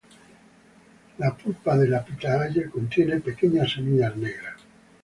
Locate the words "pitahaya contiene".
2.03-3.19